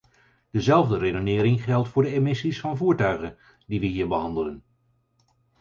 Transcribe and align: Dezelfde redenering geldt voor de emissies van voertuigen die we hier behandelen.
Dezelfde 0.51 0.97
redenering 0.97 1.63
geldt 1.65 1.87
voor 1.89 2.03
de 2.03 2.09
emissies 2.13 2.59
van 2.59 2.77
voertuigen 2.77 3.37
die 3.67 3.79
we 3.79 3.85
hier 3.85 4.07
behandelen. 4.07 4.63